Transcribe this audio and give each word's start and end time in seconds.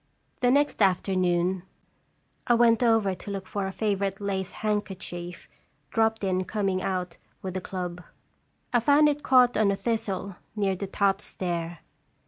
The 0.39 0.49
next 0.49 0.81
afternoon 0.81 1.61
I 2.47 2.55
went 2.55 2.81
over 2.81 3.13
to 3.13 3.29
look 3.29 3.45
for 3.47 3.67
a 3.67 3.71
favorite 3.71 4.19
lace 4.19 4.51
handkerchief, 4.51 5.47
dropped 5.91 6.23
in 6.23 6.43
coming 6.45 6.81
out 6.81 7.17
with 7.43 7.53
the 7.53 7.61
club. 7.61 8.01
I 8.73 8.79
found 8.79 9.07
it 9.09 9.21
caught 9.21 9.55
on 9.55 9.69
a 9.69 9.75
thistle, 9.75 10.37
near 10.55 10.75
the 10.75 10.87
top 10.87 11.21
stair. 11.21 11.81